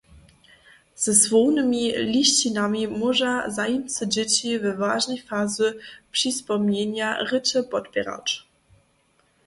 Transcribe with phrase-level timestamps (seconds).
[0.95, 5.67] Ze słownymi lisćinami móža zajimcy dźěći we wažnej fazy
[6.13, 8.27] přiswojenja rěče podpěrać.